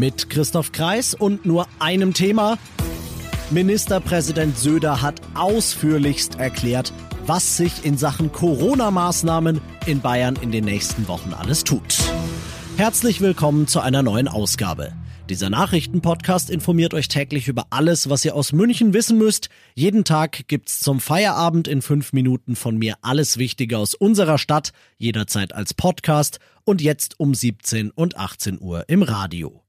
Mit 0.00 0.30
Christoph 0.30 0.72
Kreis 0.72 1.12
und 1.12 1.44
nur 1.44 1.66
einem 1.78 2.14
Thema. 2.14 2.56
Ministerpräsident 3.50 4.56
Söder 4.56 5.02
hat 5.02 5.20
ausführlichst 5.34 6.36
erklärt, 6.36 6.94
was 7.26 7.58
sich 7.58 7.84
in 7.84 7.98
Sachen 7.98 8.32
Corona-Maßnahmen 8.32 9.60
in 9.84 10.00
Bayern 10.00 10.38
in 10.40 10.52
den 10.52 10.64
nächsten 10.64 11.06
Wochen 11.06 11.34
alles 11.34 11.64
tut. 11.64 11.98
Herzlich 12.78 13.20
willkommen 13.20 13.66
zu 13.66 13.80
einer 13.80 14.02
neuen 14.02 14.26
Ausgabe. 14.26 14.94
Dieser 15.28 15.50
Nachrichtenpodcast 15.50 16.48
informiert 16.48 16.94
euch 16.94 17.08
täglich 17.08 17.46
über 17.48 17.66
alles, 17.68 18.08
was 18.08 18.24
ihr 18.24 18.34
aus 18.34 18.54
München 18.54 18.94
wissen 18.94 19.18
müsst. 19.18 19.50
Jeden 19.74 20.04
Tag 20.04 20.48
gibt's 20.48 20.80
zum 20.80 21.00
Feierabend 21.00 21.68
in 21.68 21.82
fünf 21.82 22.14
Minuten 22.14 22.56
von 22.56 22.78
mir 22.78 22.94
alles 23.02 23.36
Wichtige 23.36 23.76
aus 23.76 23.94
unserer 23.94 24.38
Stadt, 24.38 24.72
jederzeit 24.96 25.54
als 25.54 25.74
Podcast 25.74 26.38
und 26.64 26.80
jetzt 26.80 27.20
um 27.20 27.34
17 27.34 27.90
und 27.90 28.16
18 28.16 28.62
Uhr 28.62 28.88
im 28.88 29.02
Radio. 29.02 29.62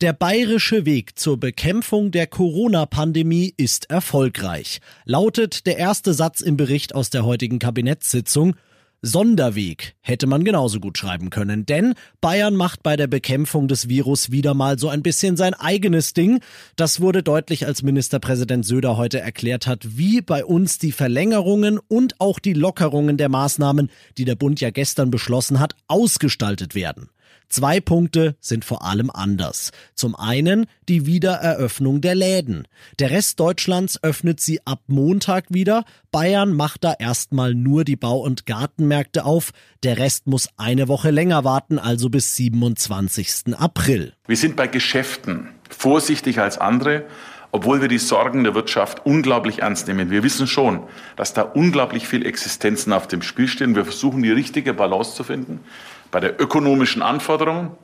Der 0.00 0.12
bayerische 0.12 0.86
Weg 0.86 1.18
zur 1.18 1.40
Bekämpfung 1.40 2.12
der 2.12 2.28
Corona-Pandemie 2.28 3.52
ist 3.56 3.90
erfolgreich, 3.90 4.80
lautet 5.04 5.66
der 5.66 5.76
erste 5.76 6.14
Satz 6.14 6.40
im 6.40 6.56
Bericht 6.56 6.94
aus 6.94 7.10
der 7.10 7.24
heutigen 7.24 7.58
Kabinettssitzung 7.58 8.54
Sonderweg 9.00 9.94
hätte 10.00 10.26
man 10.26 10.42
genauso 10.42 10.80
gut 10.80 10.98
schreiben 10.98 11.30
können, 11.30 11.66
denn 11.66 11.94
Bayern 12.20 12.56
macht 12.56 12.82
bei 12.82 12.96
der 12.96 13.06
Bekämpfung 13.06 13.68
des 13.68 13.88
Virus 13.88 14.32
wieder 14.32 14.54
mal 14.54 14.76
so 14.76 14.88
ein 14.88 15.02
bisschen 15.02 15.36
sein 15.36 15.54
eigenes 15.54 16.14
Ding. 16.14 16.40
Das 16.74 17.00
wurde 17.00 17.22
deutlich, 17.22 17.64
als 17.64 17.84
Ministerpräsident 17.84 18.66
Söder 18.66 18.96
heute 18.96 19.20
erklärt 19.20 19.68
hat, 19.68 19.96
wie 19.96 20.20
bei 20.20 20.44
uns 20.44 20.78
die 20.78 20.90
Verlängerungen 20.90 21.78
und 21.78 22.20
auch 22.20 22.40
die 22.40 22.54
Lockerungen 22.54 23.16
der 23.16 23.28
Maßnahmen, 23.28 23.88
die 24.16 24.24
der 24.24 24.34
Bund 24.34 24.60
ja 24.60 24.70
gestern 24.70 25.12
beschlossen 25.12 25.60
hat, 25.60 25.76
ausgestaltet 25.86 26.74
werden. 26.74 27.08
Zwei 27.48 27.80
Punkte 27.80 28.36
sind 28.40 28.64
vor 28.64 28.84
allem 28.84 29.10
anders. 29.10 29.72
Zum 29.94 30.14
einen 30.14 30.66
die 30.88 31.06
Wiedereröffnung 31.06 32.02
der 32.02 32.14
Läden. 32.14 32.68
Der 32.98 33.10
Rest 33.10 33.40
Deutschlands 33.40 34.02
öffnet 34.02 34.40
sie 34.40 34.60
ab 34.66 34.82
Montag 34.86 35.46
wieder. 35.48 35.84
Bayern 36.10 36.52
macht 36.52 36.84
da 36.84 36.92
erstmal 36.98 37.54
nur 37.54 37.84
die 37.84 37.96
Bau- 37.96 38.20
und 38.20 38.44
Gartenmärkte 38.44 39.24
auf. 39.24 39.52
Der 39.82 39.96
Rest 39.96 40.26
muss 40.26 40.50
eine 40.58 40.88
Woche 40.88 41.10
länger 41.10 41.42
warten, 41.44 41.78
also 41.78 42.10
bis 42.10 42.36
27. 42.36 43.56
April. 43.56 44.12
Wir 44.26 44.36
sind 44.36 44.56
bei 44.56 44.66
Geschäften 44.66 45.48
vorsichtig 45.70 46.40
als 46.40 46.58
andere 46.58 47.06
obwohl 47.50 47.80
wir 47.80 47.88
die 47.88 47.98
Sorgen 47.98 48.44
der 48.44 48.54
Wirtschaft 48.54 49.06
unglaublich 49.06 49.60
ernst 49.60 49.88
nehmen. 49.88 50.10
Wir 50.10 50.22
wissen 50.22 50.46
schon, 50.46 50.82
dass 51.16 51.32
da 51.32 51.42
unglaublich 51.42 52.06
viel 52.06 52.26
Existenzen 52.26 52.92
auf 52.92 53.08
dem 53.08 53.22
Spiel 53.22 53.48
stehen. 53.48 53.74
Wir 53.74 53.84
versuchen 53.84 54.22
die 54.22 54.30
richtige 54.30 54.74
Balance 54.74 55.14
zu 55.14 55.24
finden 55.24 55.60
bei 56.10 56.20
der 56.20 56.40
ökonomischen 56.40 57.02
Anforderung 57.02 57.76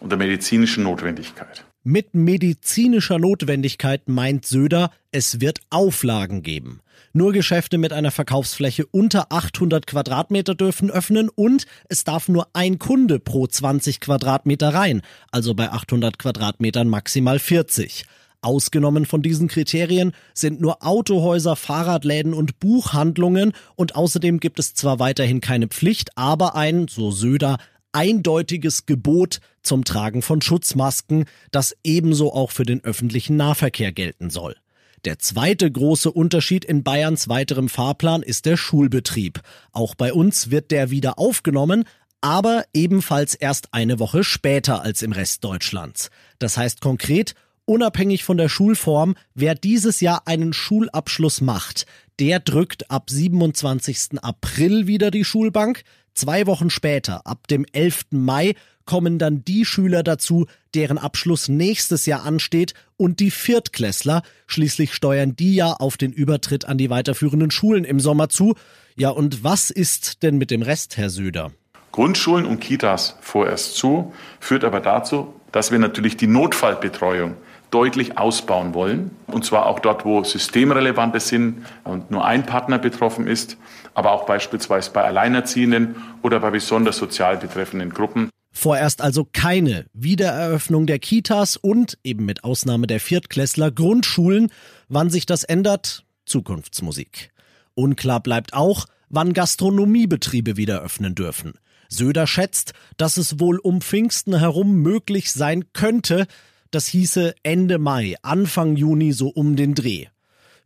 und 0.00 0.10
der 0.10 0.18
medizinischen 0.18 0.84
Notwendigkeit. 0.84 1.64
Mit 1.84 2.14
medizinischer 2.14 3.18
Notwendigkeit 3.18 4.08
meint 4.08 4.46
Söder, 4.46 4.92
es 5.10 5.40
wird 5.40 5.60
Auflagen 5.70 6.42
geben. 6.42 6.80
Nur 7.12 7.32
Geschäfte 7.32 7.76
mit 7.76 7.92
einer 7.92 8.10
Verkaufsfläche 8.10 8.86
unter 8.86 9.32
800 9.32 9.86
Quadratmeter 9.86 10.54
dürfen 10.54 10.90
öffnen 10.90 11.28
und 11.28 11.66
es 11.88 12.04
darf 12.04 12.28
nur 12.28 12.46
ein 12.52 12.78
Kunde 12.78 13.18
pro 13.18 13.46
20 13.46 14.00
Quadratmeter 14.00 14.72
rein, 14.72 15.02
also 15.30 15.54
bei 15.54 15.70
800 15.70 16.18
Quadratmetern 16.18 16.88
maximal 16.88 17.38
40. 17.38 18.06
Ausgenommen 18.44 19.06
von 19.06 19.22
diesen 19.22 19.46
Kriterien 19.46 20.12
sind 20.34 20.60
nur 20.60 20.84
Autohäuser, 20.84 21.54
Fahrradläden 21.54 22.34
und 22.34 22.58
Buchhandlungen 22.58 23.52
und 23.76 23.94
außerdem 23.94 24.40
gibt 24.40 24.58
es 24.58 24.74
zwar 24.74 24.98
weiterhin 24.98 25.40
keine 25.40 25.68
Pflicht, 25.68 26.16
aber 26.16 26.56
ein, 26.56 26.88
so 26.88 27.12
Söder, 27.12 27.58
eindeutiges 27.92 28.86
Gebot 28.86 29.40
zum 29.62 29.84
Tragen 29.84 30.22
von 30.22 30.42
Schutzmasken, 30.42 31.26
das 31.50 31.76
ebenso 31.84 32.32
auch 32.32 32.50
für 32.50 32.64
den 32.64 32.82
öffentlichen 32.84 33.36
Nahverkehr 33.36 33.92
gelten 33.92 34.30
soll. 34.30 34.56
Der 35.04 35.18
zweite 35.18 35.70
große 35.70 36.10
Unterschied 36.12 36.64
in 36.64 36.84
Bayerns 36.84 37.28
weiterem 37.28 37.68
Fahrplan 37.68 38.22
ist 38.22 38.46
der 38.46 38.56
Schulbetrieb. 38.56 39.40
Auch 39.72 39.94
bei 39.96 40.12
uns 40.12 40.50
wird 40.50 40.70
der 40.70 40.90
wieder 40.90 41.18
aufgenommen, 41.18 41.84
aber 42.20 42.64
ebenfalls 42.72 43.34
erst 43.34 43.74
eine 43.74 43.98
Woche 43.98 44.22
später 44.22 44.82
als 44.82 45.02
im 45.02 45.10
Rest 45.10 45.42
Deutschlands. 45.42 46.10
Das 46.38 46.56
heißt 46.56 46.80
konkret, 46.80 47.34
unabhängig 47.64 48.22
von 48.22 48.36
der 48.36 48.48
Schulform, 48.48 49.16
wer 49.34 49.56
dieses 49.56 50.00
Jahr 50.00 50.22
einen 50.26 50.52
Schulabschluss 50.52 51.40
macht, 51.40 51.84
der 52.20 52.38
drückt 52.38 52.90
ab 52.90 53.10
27. 53.10 54.22
April 54.22 54.86
wieder 54.86 55.10
die 55.10 55.24
Schulbank. 55.24 55.82
Zwei 56.14 56.46
Wochen 56.46 56.70
später, 56.70 57.26
ab 57.26 57.48
dem 57.48 57.64
11. 57.72 58.06
Mai, 58.10 58.54
kommen 58.84 59.18
dann 59.18 59.44
die 59.44 59.64
Schüler 59.64 60.02
dazu, 60.02 60.46
deren 60.74 60.98
Abschluss 60.98 61.48
nächstes 61.48 62.06
Jahr 62.06 62.24
ansteht 62.24 62.74
und 62.96 63.20
die 63.20 63.30
Viertklässler. 63.30 64.22
Schließlich 64.46 64.92
steuern 64.92 65.36
die 65.36 65.54
ja 65.54 65.72
auf 65.72 65.96
den 65.96 66.12
Übertritt 66.12 66.64
an 66.66 66.78
die 66.78 66.90
weiterführenden 66.90 67.50
Schulen 67.50 67.84
im 67.84 68.00
Sommer 68.00 68.28
zu. 68.28 68.54
Ja, 68.96 69.10
und 69.10 69.44
was 69.44 69.70
ist 69.70 70.22
denn 70.22 70.36
mit 70.36 70.50
dem 70.50 70.62
Rest, 70.62 70.96
Herr 70.96 71.10
Söder? 71.10 71.52
Grundschulen 71.92 72.46
und 72.46 72.60
Kitas 72.60 73.16
vorerst 73.20 73.76
zu, 73.76 74.12
führt 74.40 74.64
aber 74.64 74.80
dazu, 74.80 75.34
dass 75.52 75.70
wir 75.70 75.78
natürlich 75.78 76.16
die 76.16 76.26
Notfallbetreuung 76.26 77.36
deutlich 77.72 78.18
ausbauen 78.18 78.74
wollen. 78.74 79.10
Und 79.26 79.44
zwar 79.44 79.66
auch 79.66 79.80
dort, 79.80 80.04
wo 80.04 80.22
systemrelevante 80.22 81.18
sind 81.18 81.66
und 81.84 82.10
nur 82.10 82.24
ein 82.24 82.46
Partner 82.46 82.78
betroffen 82.78 83.26
ist, 83.26 83.56
aber 83.94 84.12
auch 84.12 84.26
beispielsweise 84.26 84.90
bei 84.92 85.02
Alleinerziehenden 85.02 85.96
oder 86.22 86.38
bei 86.38 86.50
besonders 86.50 86.98
sozial 86.98 87.38
betreffenden 87.38 87.90
Gruppen. 87.90 88.28
Vorerst 88.52 89.00
also 89.00 89.26
keine 89.32 89.86
Wiedereröffnung 89.94 90.86
der 90.86 90.98
Kitas 90.98 91.56
und 91.56 91.98
eben 92.04 92.26
mit 92.26 92.44
Ausnahme 92.44 92.86
der 92.86 93.00
Viertklässler 93.00 93.70
Grundschulen. 93.70 94.50
Wann 94.88 95.08
sich 95.08 95.24
das 95.24 95.42
ändert? 95.42 96.04
Zukunftsmusik. 96.26 97.30
Unklar 97.74 98.20
bleibt 98.20 98.52
auch, 98.52 98.84
wann 99.08 99.32
Gastronomiebetriebe 99.32 100.58
wieder 100.58 100.82
öffnen 100.82 101.14
dürfen. 101.14 101.54
Söder 101.88 102.26
schätzt, 102.26 102.74
dass 102.98 103.16
es 103.16 103.40
wohl 103.40 103.58
um 103.58 103.80
Pfingsten 103.80 104.38
herum 104.38 104.76
möglich 104.82 105.32
sein 105.32 105.72
könnte, 105.72 106.26
das 106.74 106.86
hieße 106.86 107.34
Ende 107.42 107.78
Mai, 107.78 108.16
Anfang 108.22 108.76
Juni 108.76 109.12
so 109.12 109.28
um 109.28 109.56
den 109.56 109.74
Dreh. 109.74 110.06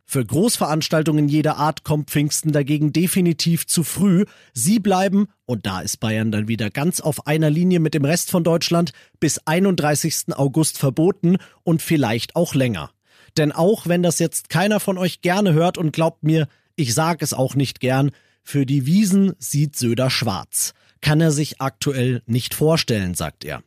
Für 0.09 0.25
Großveranstaltungen 0.25 1.27
jeder 1.27 1.57
Art 1.57 1.83
kommt 1.83 2.09
Pfingsten 2.09 2.53
dagegen 2.53 2.93
definitiv 2.93 3.67
zu 3.67 3.83
früh. 3.83 4.23
Sie 4.53 4.79
bleiben, 4.79 5.27
und 5.45 5.65
da 5.65 5.81
ist 5.81 5.97
Bayern 5.99 6.31
dann 6.31 6.47
wieder 6.47 6.69
ganz 6.69 7.01
auf 7.01 7.27
einer 7.27 7.49
Linie 7.49 7.81
mit 7.81 7.93
dem 7.93 8.05
Rest 8.05 8.31
von 8.31 8.45
Deutschland, 8.45 8.93
bis 9.19 9.37
31. 9.45 10.37
August 10.37 10.77
verboten 10.77 11.37
und 11.63 11.81
vielleicht 11.81 12.37
auch 12.37 12.55
länger. 12.55 12.91
Denn 13.35 13.51
auch 13.51 13.85
wenn 13.85 14.01
das 14.01 14.19
jetzt 14.19 14.47
keiner 14.47 14.79
von 14.79 14.97
euch 14.97 15.21
gerne 15.21 15.51
hört 15.51 15.77
und 15.77 15.91
glaubt 15.91 16.23
mir, 16.23 16.47
ich 16.77 16.93
sag 16.93 17.21
es 17.21 17.33
auch 17.33 17.55
nicht 17.55 17.81
gern, 17.81 18.11
für 18.43 18.65
die 18.65 18.85
Wiesen 18.85 19.33
sieht 19.39 19.75
Söder 19.75 20.09
schwarz. 20.09 20.73
Kann 21.01 21.19
er 21.19 21.31
sich 21.31 21.59
aktuell 21.59 22.21
nicht 22.25 22.53
vorstellen, 22.53 23.13
sagt 23.13 23.43
er. 23.43 23.61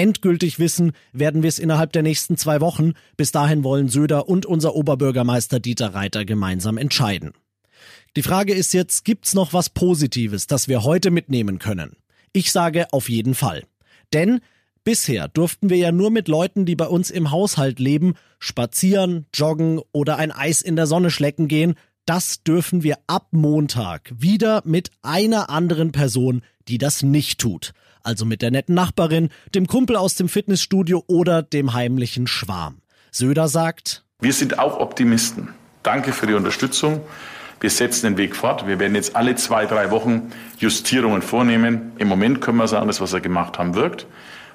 Endgültig 0.00 0.58
wissen 0.58 0.92
werden 1.12 1.42
wir 1.42 1.48
es 1.48 1.58
innerhalb 1.58 1.92
der 1.92 2.02
nächsten 2.02 2.38
zwei 2.38 2.62
Wochen. 2.62 2.94
Bis 3.18 3.32
dahin 3.32 3.64
wollen 3.64 3.90
Söder 3.90 4.30
und 4.30 4.46
unser 4.46 4.74
Oberbürgermeister 4.74 5.60
Dieter 5.60 5.92
Reiter 5.92 6.24
gemeinsam 6.24 6.78
entscheiden. 6.78 7.34
Die 8.16 8.22
Frage 8.22 8.54
ist 8.54 8.72
jetzt, 8.72 9.04
gibt's 9.04 9.34
noch 9.34 9.52
was 9.52 9.68
Positives, 9.68 10.46
das 10.46 10.68
wir 10.68 10.84
heute 10.84 11.10
mitnehmen 11.10 11.58
können? 11.58 11.96
Ich 12.32 12.50
sage 12.50 12.90
auf 12.94 13.10
jeden 13.10 13.34
Fall. 13.34 13.64
Denn 14.14 14.40
bisher 14.84 15.28
durften 15.28 15.68
wir 15.68 15.76
ja 15.76 15.92
nur 15.92 16.10
mit 16.10 16.28
Leuten, 16.28 16.64
die 16.64 16.76
bei 16.76 16.86
uns 16.86 17.10
im 17.10 17.30
Haushalt 17.30 17.78
leben, 17.78 18.14
spazieren, 18.38 19.26
joggen 19.34 19.82
oder 19.92 20.16
ein 20.16 20.32
Eis 20.32 20.62
in 20.62 20.76
der 20.76 20.86
Sonne 20.86 21.10
schlecken 21.10 21.46
gehen. 21.46 21.74
Das 22.06 22.42
dürfen 22.42 22.82
wir 22.82 22.98
ab 23.06 23.28
Montag 23.30 24.12
wieder 24.16 24.62
mit 24.64 24.90
einer 25.02 25.50
anderen 25.50 25.92
Person, 25.92 26.42
die 26.68 26.78
das 26.78 27.02
nicht 27.02 27.40
tut 27.40 27.72
also 28.02 28.24
mit 28.24 28.42
der 28.42 28.50
netten 28.50 28.74
Nachbarin, 28.74 29.30
dem 29.54 29.66
Kumpel 29.66 29.96
aus 29.96 30.14
dem 30.14 30.28
Fitnessstudio 30.28 31.04
oder 31.06 31.42
dem 31.42 31.74
heimlichen 31.74 32.26
Schwarm. 32.26 32.80
Söder 33.10 33.48
sagt, 33.48 34.04
wir 34.20 34.32
sind 34.32 34.58
auch 34.58 34.78
Optimisten. 34.78 35.48
Danke 35.82 36.12
für 36.12 36.26
die 36.26 36.34
Unterstützung. 36.34 37.00
Wir 37.60 37.70
setzen 37.70 38.06
den 38.06 38.16
Weg 38.18 38.36
fort. 38.36 38.66
Wir 38.66 38.78
werden 38.78 38.94
jetzt 38.94 39.16
alle 39.16 39.34
zwei, 39.34 39.66
drei 39.66 39.90
Wochen 39.90 40.30
Justierungen 40.58 41.22
vornehmen. 41.22 41.92
Im 41.98 42.08
Moment 42.08 42.40
können 42.40 42.58
wir 42.58 42.68
sagen, 42.68 42.86
das, 42.86 43.00
was 43.00 43.12
wir 43.12 43.20
gemacht 43.20 43.58
haben, 43.58 43.74
wirkt. 43.74 44.06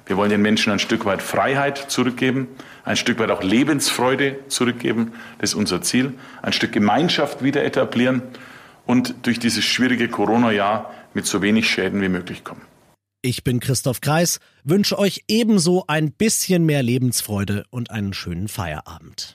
Wir 0.06 0.16
wollen 0.16 0.30
den 0.30 0.40
Menschen 0.40 0.72
ein 0.72 0.78
Stück 0.78 1.04
weit 1.04 1.20
Freiheit 1.20 1.90
zurückgeben, 1.90 2.46
ein 2.84 2.96
Stück 2.96 3.18
weit 3.18 3.30
auch 3.30 3.42
Lebensfreude 3.42 4.38
zurückgeben. 4.46 5.12
Das 5.38 5.50
ist 5.50 5.54
unser 5.56 5.82
Ziel. 5.82 6.14
Ein 6.42 6.52
Stück 6.52 6.72
Gemeinschaft 6.72 7.42
wieder 7.42 7.64
etablieren 7.64 8.22
und 8.86 9.14
durch 9.22 9.40
dieses 9.40 9.64
schwierige 9.64 10.08
Corona-Jahr 10.08 10.94
mit 11.12 11.26
so 11.26 11.42
wenig 11.42 11.68
Schäden 11.68 12.00
wie 12.00 12.08
möglich 12.08 12.44
kommen. 12.44 12.62
Ich 13.20 13.42
bin 13.42 13.58
Christoph 13.58 14.00
Kreis, 14.00 14.38
wünsche 14.62 14.96
euch 14.96 15.24
ebenso 15.26 15.84
ein 15.88 16.12
bisschen 16.12 16.64
mehr 16.64 16.84
Lebensfreude 16.84 17.64
und 17.70 17.90
einen 17.90 18.12
schönen 18.12 18.46
Feierabend. 18.46 19.34